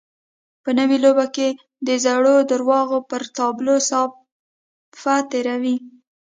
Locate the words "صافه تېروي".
3.89-5.77